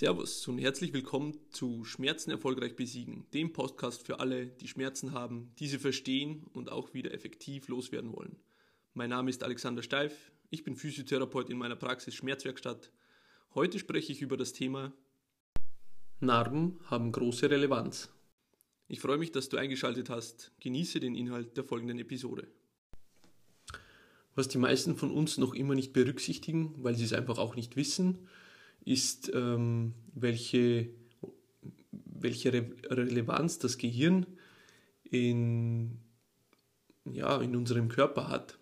[0.00, 5.52] Servus und herzlich willkommen zu Schmerzen erfolgreich besiegen, dem Podcast für alle, die Schmerzen haben,
[5.58, 8.36] diese verstehen und auch wieder effektiv loswerden wollen.
[8.94, 12.90] Mein Name ist Alexander Steif, ich bin Physiotherapeut in meiner Praxis Schmerzwerkstatt.
[13.54, 14.94] Heute spreche ich über das Thema
[16.18, 18.08] Narben haben große Relevanz.
[18.88, 20.50] Ich freue mich, dass du eingeschaltet hast.
[20.60, 22.48] Genieße den Inhalt der folgenden Episode.
[24.34, 27.76] Was die meisten von uns noch immer nicht berücksichtigen, weil sie es einfach auch nicht
[27.76, 28.26] wissen,
[28.84, 30.90] ist, ähm, welche,
[31.92, 34.26] welche Re Relevanz das Gehirn
[35.04, 35.98] in,
[37.04, 38.58] ja, in unserem Körper hat,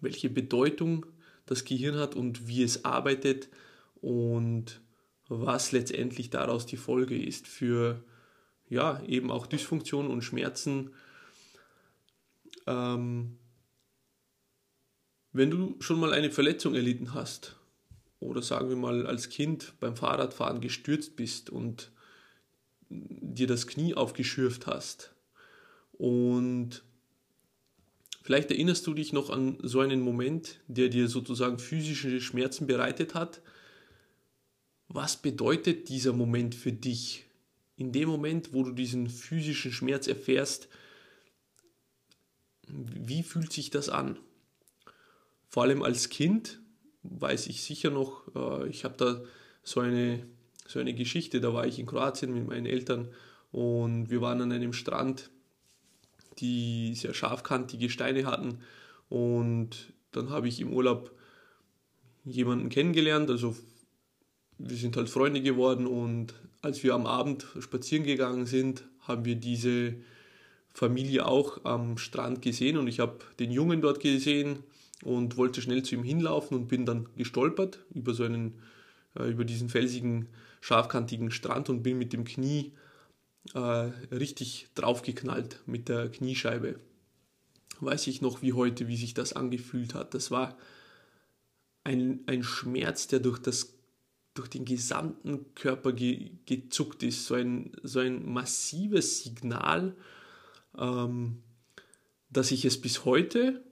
[0.00, 1.06] welche Bedeutung
[1.46, 3.48] das Gehirn hat und wie es arbeitet
[4.00, 4.80] und
[5.28, 8.04] was letztendlich daraus die Folge ist für
[8.68, 10.90] ja, eben auch Dysfunktion und Schmerzen.
[12.66, 13.38] Ähm,
[15.32, 17.56] wenn du schon mal eine Verletzung erlitten hast
[18.20, 21.90] oder sagen wir mal als Kind beim Fahrradfahren gestürzt bist und
[22.88, 25.14] dir das Knie aufgeschürft hast
[25.98, 26.82] und
[28.22, 33.14] vielleicht erinnerst du dich noch an so einen Moment, der dir sozusagen physische Schmerzen bereitet
[33.14, 33.40] hat.
[34.88, 37.24] Was bedeutet dieser Moment für dich?
[37.76, 40.68] In dem Moment, wo du diesen physischen Schmerz erfährst,
[42.68, 44.18] wie fühlt sich das an?
[45.48, 46.60] Vor allem als Kind
[47.10, 49.20] weiß ich sicher noch, äh, ich habe da
[49.62, 50.26] so eine,
[50.66, 53.08] so eine Geschichte, da war ich in Kroatien mit meinen Eltern
[53.52, 55.30] und wir waren an einem Strand,
[56.38, 58.60] die sehr scharfkantige Steine hatten
[59.08, 61.12] und dann habe ich im Urlaub
[62.24, 63.56] jemanden kennengelernt, also
[64.58, 69.36] wir sind halt Freunde geworden und als wir am Abend spazieren gegangen sind, haben wir
[69.36, 69.94] diese
[70.72, 74.58] Familie auch am Strand gesehen und ich habe den Jungen dort gesehen,
[75.02, 78.60] und wollte schnell zu ihm hinlaufen und bin dann gestolpert über so einen,
[79.18, 80.28] äh, über diesen felsigen,
[80.60, 82.72] scharfkantigen Strand und bin mit dem Knie
[83.54, 86.80] äh, richtig draufgeknallt mit der Kniescheibe.
[87.80, 90.14] Weiß ich noch wie heute, wie sich das angefühlt hat.
[90.14, 90.56] Das war
[91.84, 93.74] ein, ein Schmerz, der durch, das,
[94.34, 97.26] durch den gesamten Körper ge, gezuckt ist.
[97.26, 99.94] So ein, so ein massives Signal,
[100.76, 101.42] ähm,
[102.30, 103.62] dass ich es bis heute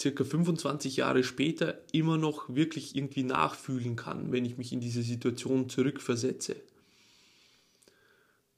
[0.00, 5.02] circa 25 Jahre später immer noch wirklich irgendwie nachfühlen kann, wenn ich mich in diese
[5.02, 6.56] Situation zurückversetze.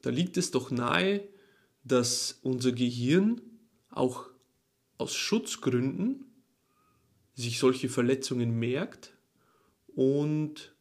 [0.02, 1.28] Da liegt es doch nahe,
[1.84, 3.40] dass unser Gehirn
[3.90, 4.26] auch
[4.98, 6.24] aus Schutzgründen
[7.34, 9.12] sich solche Verletzungen merkt
[9.88, 10.74] und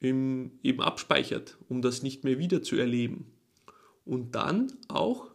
[0.00, 3.32] eben abspeichert, um das nicht mehr wieder zu erleben.
[4.04, 5.30] Und dann auch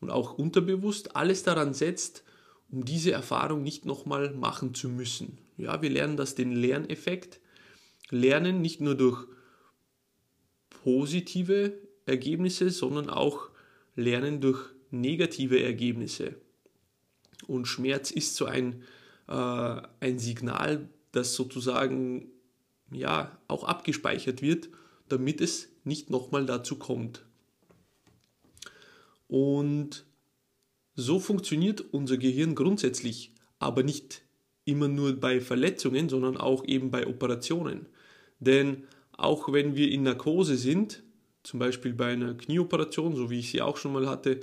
[0.00, 2.24] und auch unterbewusst alles daran setzt,
[2.74, 5.38] um diese Erfahrung nicht nochmal machen zu müssen.
[5.56, 7.40] Ja, wir lernen das den Lerneffekt.
[8.10, 9.28] Lernen nicht nur durch
[10.82, 13.48] positive Ergebnisse, sondern auch
[13.94, 16.34] lernen durch negative Ergebnisse.
[17.46, 18.82] Und Schmerz ist so ein,
[19.28, 22.26] äh, ein Signal, das sozusagen
[22.90, 24.68] ja auch abgespeichert wird,
[25.08, 27.24] damit es nicht nochmal dazu kommt.
[29.28, 30.04] Und
[30.94, 34.22] so funktioniert unser Gehirn grundsätzlich, aber nicht
[34.64, 37.86] immer nur bei Verletzungen, sondern auch eben bei Operationen.
[38.40, 41.02] Denn auch wenn wir in Narkose sind,
[41.42, 44.40] zum Beispiel bei einer Knieoperation, so wie ich sie auch schon mal hatte,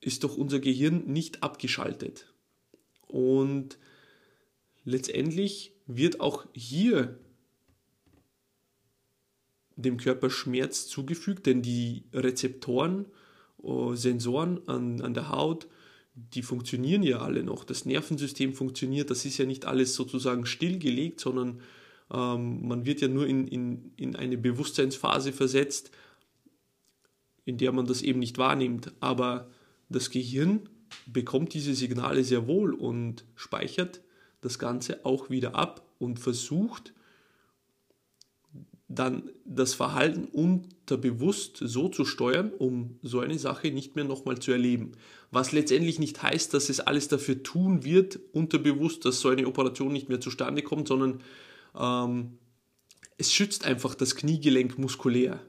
[0.00, 2.32] ist doch unser Gehirn nicht abgeschaltet.
[3.06, 3.78] Und
[4.84, 7.18] letztendlich wird auch hier
[9.76, 13.06] dem Körper Schmerz zugefügt, denn die Rezeptoren
[13.64, 15.66] äh, Sensoren an, an der Haut,
[16.14, 17.64] die funktionieren ja alle noch.
[17.64, 21.60] Das Nervensystem funktioniert, das ist ja nicht alles sozusagen stillgelegt, sondern
[22.12, 25.90] ähm, man wird ja nur in, in, in eine Bewusstseinsphase versetzt,
[27.44, 28.92] in der man das eben nicht wahrnimmt.
[29.00, 29.50] Aber
[29.88, 30.68] das Gehirn
[31.06, 34.00] bekommt diese Signale sehr wohl und speichert
[34.40, 36.94] das Ganze auch wieder ab und versucht
[38.88, 44.52] dann das Verhalten unterbewusst so zu steuern, um so eine Sache nicht mehr nochmal zu
[44.52, 44.92] erleben.
[45.30, 49.92] Was letztendlich nicht heißt, dass es alles dafür tun wird, unterbewusst, dass so eine Operation
[49.92, 51.22] nicht mehr zustande kommt, sondern
[51.76, 52.38] ähm,
[53.16, 55.40] es schützt einfach das Kniegelenk muskulär.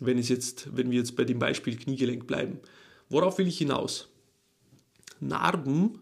[0.00, 2.60] Wenn, es jetzt, wenn wir jetzt bei dem Beispiel Kniegelenk bleiben.
[3.10, 4.08] Worauf will ich hinaus?
[5.20, 5.98] Narben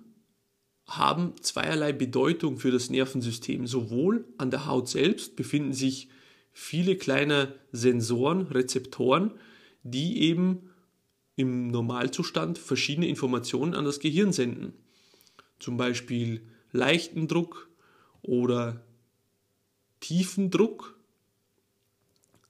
[0.88, 3.66] haben zweierlei Bedeutung für das Nervensystem.
[3.66, 6.08] Sowohl an der Haut selbst befinden sich
[6.52, 9.34] viele kleine Sensoren, Rezeptoren,
[9.82, 10.70] die eben
[11.36, 14.72] im Normalzustand verschiedene Informationen an das Gehirn senden.
[15.58, 16.42] Zum Beispiel
[16.72, 17.68] leichten Druck
[18.22, 18.82] oder
[20.00, 20.98] Tiefendruck,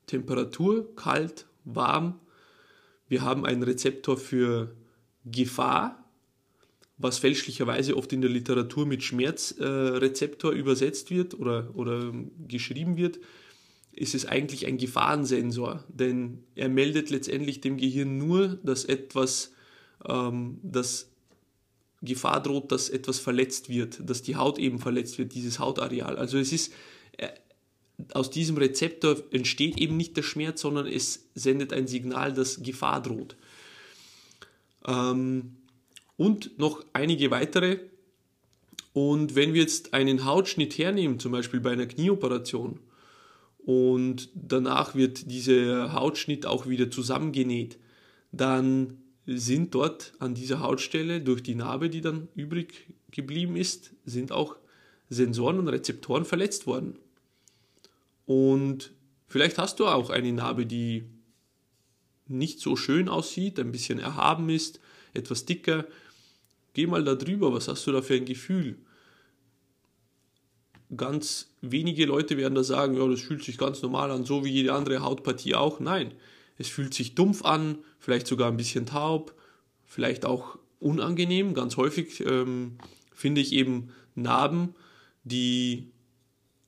[0.06, 2.20] Temperatur, kalt, warm.
[3.08, 4.74] Wir haben einen Rezeptor für
[5.24, 5.97] Gefahr,
[6.98, 12.12] was fälschlicherweise oft in der Literatur mit Schmerzrezeptor äh, übersetzt wird oder, oder
[12.46, 13.20] geschrieben wird,
[13.92, 19.52] ist es eigentlich ein Gefahrensensor, denn er meldet letztendlich dem Gehirn nur, dass etwas,
[20.06, 21.10] ähm, dass
[22.02, 26.16] Gefahr droht, dass etwas verletzt wird, dass die Haut eben verletzt wird, dieses Hautareal.
[26.16, 26.72] Also es ist,
[27.16, 27.28] äh,
[28.12, 33.02] aus diesem Rezeptor entsteht eben nicht der Schmerz, sondern es sendet ein Signal, dass Gefahr
[33.02, 33.36] droht.
[34.86, 35.56] Ähm,
[36.18, 37.78] und noch einige weitere.
[38.92, 42.80] Und wenn wir jetzt einen Hautschnitt hernehmen, zum Beispiel bei einer Knieoperation,
[43.64, 47.78] und danach wird dieser Hautschnitt auch wieder zusammengenäht,
[48.32, 54.32] dann sind dort an dieser Hautstelle durch die Narbe, die dann übrig geblieben ist, sind
[54.32, 54.56] auch
[55.10, 56.98] Sensoren und Rezeptoren verletzt worden.
[58.24, 58.92] Und
[59.26, 61.04] vielleicht hast du auch eine Narbe, die
[62.26, 64.80] nicht so schön aussieht, ein bisschen erhaben ist,
[65.14, 65.84] etwas dicker
[66.78, 68.76] Geh mal da drüber, was hast du da für ein Gefühl?
[70.96, 74.50] Ganz wenige Leute werden da sagen, ja, das fühlt sich ganz normal an, so wie
[74.50, 75.80] jede andere Hautpartie auch.
[75.80, 76.12] Nein,
[76.56, 79.34] es fühlt sich dumpf an, vielleicht sogar ein bisschen taub,
[79.86, 81.52] vielleicht auch unangenehm.
[81.52, 82.78] Ganz häufig ähm,
[83.12, 84.76] finde ich eben Narben,
[85.24, 85.90] die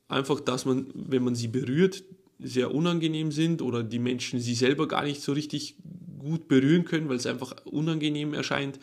[0.09, 2.03] einfach, dass man, wenn man sie berührt,
[2.41, 5.77] sehr unangenehm sind oder die Menschen sie selber gar nicht so richtig
[6.19, 8.81] gut berühren können, weil es einfach unangenehm erscheint.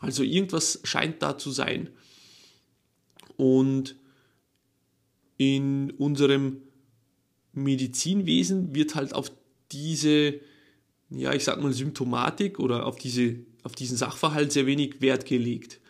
[0.00, 1.90] Also irgendwas scheint da zu sein.
[3.36, 3.96] Und
[5.36, 6.62] in unserem
[7.52, 9.30] Medizinwesen wird halt auf
[9.72, 10.40] diese,
[11.10, 15.80] ja, ich sag mal, Symptomatik oder auf, diese, auf diesen Sachverhalt sehr wenig Wert gelegt.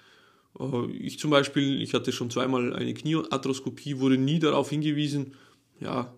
[0.58, 5.34] Äh, ich zum Beispiel, ich hatte schon zweimal eine Kniearthroskopie, wurde nie darauf hingewiesen,
[5.80, 6.14] ja,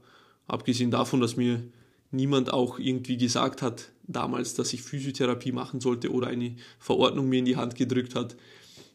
[0.47, 1.63] abgesehen davon, dass mir
[2.11, 7.39] niemand auch irgendwie gesagt hat damals, dass ich Physiotherapie machen sollte oder eine Verordnung mir
[7.39, 8.37] in die Hand gedrückt hat.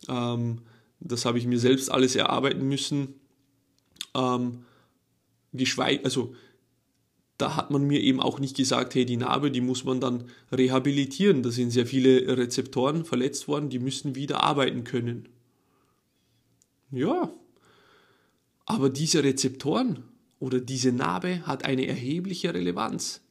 [0.07, 0.61] Ähm,
[0.99, 3.15] das habe ich mir selbst alles erarbeiten müssen.
[4.15, 4.65] Ähm,
[5.53, 6.35] geschweige, also
[7.37, 10.25] da hat man mir eben auch nicht gesagt, hey, die Narbe, die muss man dann
[10.51, 11.43] rehabilitieren.
[11.43, 15.29] Da sind sehr viele Rezeptoren verletzt worden, die müssen wieder arbeiten können.
[16.91, 17.31] Ja,
[18.65, 20.03] aber diese Rezeptoren
[20.39, 23.21] oder diese Narbe hat eine erhebliche Relevanz.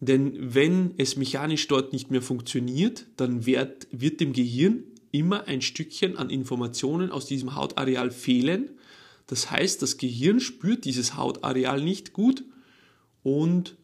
[0.00, 5.62] Denn wenn es mechanisch dort nicht mehr funktioniert, dann wird, wird dem Gehirn immer ein
[5.62, 8.70] Stückchen an Informationen aus diesem Hautareal fehlen.
[9.26, 12.44] Das heißt, das Gehirn spürt dieses Hautareal nicht gut
[13.22, 13.76] und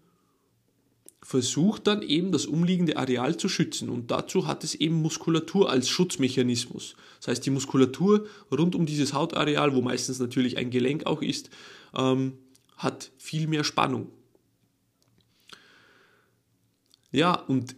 [1.23, 3.89] versucht dann eben das umliegende Areal zu schützen.
[3.89, 6.97] Und dazu hat es eben Muskulatur als Schutzmechanismus.
[7.21, 11.49] Das heißt, die Muskulatur rund um dieses Hautareal, wo meistens natürlich ein Gelenk auch ist,
[11.97, 12.35] ähm,
[12.77, 14.09] hat viel mehr Spannung.
[17.13, 17.77] Ja, und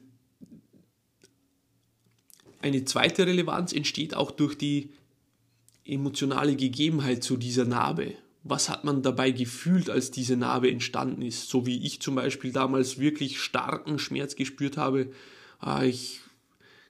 [2.62, 4.90] eine zweite Relevanz entsteht auch durch die
[5.84, 8.14] emotionale Gegebenheit zu dieser Narbe.
[8.42, 11.48] Was hat man dabei gefühlt, als diese Narbe entstanden ist?
[11.48, 15.10] So wie ich zum Beispiel damals wirklich starken Schmerz gespürt habe.
[15.58, 16.20] Ah, ich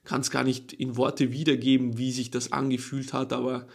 [0.04, 3.66] kann es gar nicht in Worte wiedergeben, wie sich das angefühlt hat, aber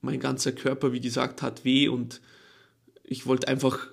[0.00, 2.20] mein ganzer Körper, wie gesagt, hat weh und
[3.02, 3.88] ich wollte einfach,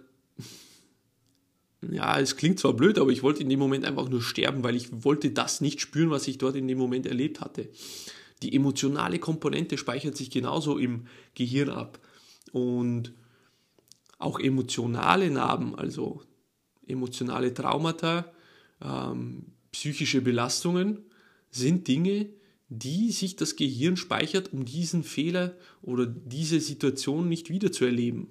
[1.92, 4.76] ja, es klingt zwar blöd, aber ich wollte in dem Moment einfach nur sterben, weil
[4.76, 7.70] ich wollte das nicht spüren, was ich dort in dem Moment erlebt hatte.
[8.44, 12.00] Die emotionale Komponente speichert sich genauso im Gehirn ab.
[12.52, 13.14] Und
[14.18, 16.22] auch emotionale Narben, also
[16.88, 18.32] emotionale Traumata,
[18.82, 21.06] ähm, psychische Belastungen,
[21.50, 22.30] sind Dinge,
[22.70, 28.28] die sich das Gehirn speichert, um diesen Fehler oder diese Situation nicht wiederzuerleben.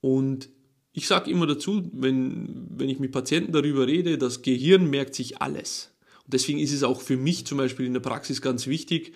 [0.00, 0.48] Und
[0.96, 5.42] ich sage immer dazu, wenn, wenn ich mit Patienten darüber rede, das Gehirn merkt sich
[5.42, 5.90] alles.
[6.24, 9.12] Und deswegen ist es auch für mich zum Beispiel in der Praxis ganz wichtig,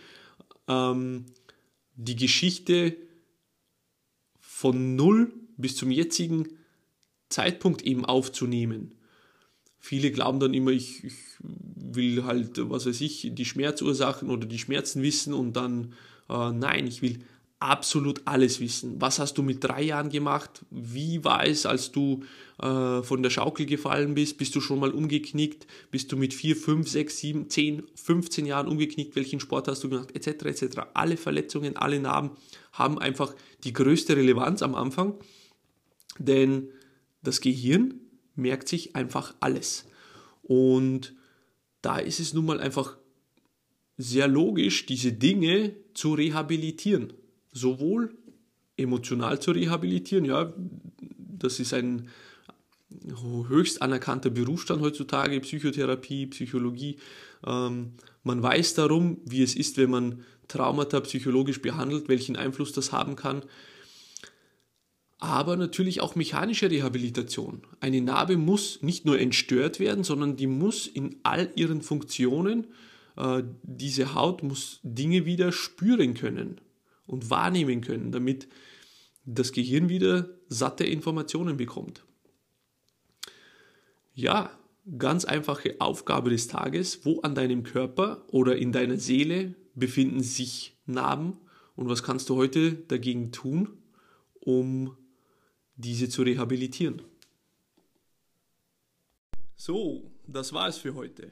[0.67, 1.27] ähm,
[1.95, 2.97] die Geschichte
[4.41, 6.49] von null bis zum jetzigen
[7.29, 8.95] Zeitpunkt eben aufzunehmen.
[9.79, 14.59] Viele glauben dann immer, ich, ich will halt, was weiß ich, die Schmerzursachen oder die
[14.59, 15.95] Schmerzen wissen und dann,
[16.29, 17.21] äh, nein, ich will
[17.61, 19.01] absolut alles wissen.
[19.01, 20.65] Was hast du mit drei Jahren gemacht?
[20.71, 22.23] Wie war es, als du
[22.61, 24.39] äh, von der Schaukel gefallen bist?
[24.39, 25.67] Bist du schon mal umgeknickt?
[25.91, 29.17] Bist du mit vier, fünf, sechs, sieben, zehn, 15 Jahren umgeknickt?
[29.17, 30.15] Welchen Sport hast du gemacht?
[30.15, 30.45] Etc.
[30.45, 30.81] etc.
[30.95, 32.31] Alle Verletzungen, alle Narben
[32.73, 33.35] haben einfach
[33.65, 35.15] die größte Relevanz am Anfang,
[36.19, 36.69] denn
[37.23, 37.95] das Gehirn
[38.37, 39.85] merkt sich einfach alles.
[40.43, 41.15] Und
[41.83, 42.97] da ist es nun mal einfach
[43.97, 47.13] sehr logisch, diese Dinge zu rehabilitieren
[47.59, 48.15] sowohl
[48.77, 50.25] emotional zu rehabilitieren.
[50.25, 50.53] Ja,
[51.19, 52.09] das ist ein
[53.49, 56.97] höchst anerkannter Berufsstand heutzutage, Psychotherapie, Psychologie.
[57.47, 62.93] Ähm, man weiß darum, wie es ist, wenn man Traumata psychologisch behandelt, welchen Einfluss das
[62.93, 63.43] haben kann.
[65.19, 67.63] Aber natürlich auch mechanische Rehabilitation.
[67.81, 72.69] Eine Narbe muss nicht nur entstört werden, sondern die muss in all ihren Funktionen,
[73.17, 76.61] äh, diese Haut muss Dinge wieder spüren können
[77.09, 78.49] und wahrnehmen können, damit
[79.25, 82.05] das Gehirn wieder satte Informationen bekommt.
[84.15, 84.57] Ja,
[84.99, 90.77] ganz einfache Aufgabe des Tages, wo an deinem Körper oder in deiner Seele befinden sich
[90.87, 91.37] Narben
[91.77, 93.79] und was kannst du heute dagegen tun,
[94.41, 94.97] um
[95.77, 97.03] diese zu rehabilitieren.
[99.55, 101.31] So, das war es für heute.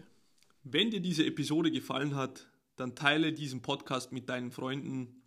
[0.63, 5.23] Wenn dir diese Episode gefallen hat, dann teile diesen Podcast mit deinen Freunden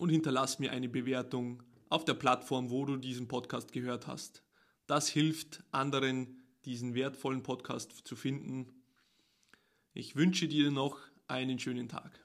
[0.00, 4.42] und hinterlass mir eine Bewertung auf der Plattform, wo du diesen Podcast gehört hast.
[4.86, 8.82] Das hilft anderen, diesen wertvollen Podcast zu finden.
[9.92, 12.18] Ich wünsche dir noch einen schönen Tag.